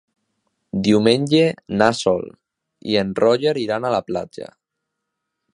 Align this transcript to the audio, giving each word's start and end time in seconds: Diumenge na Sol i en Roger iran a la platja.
Diumenge 0.87 1.41
na 1.83 1.91
Sol 2.01 2.27
i 2.95 2.99
en 3.05 3.15
Roger 3.23 3.57
iran 3.67 3.87
a 3.91 3.95
la 3.97 4.03
platja. 4.11 4.53